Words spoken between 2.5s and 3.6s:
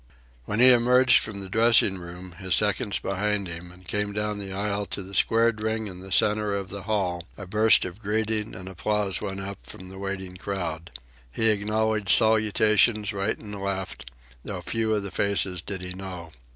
seconds behind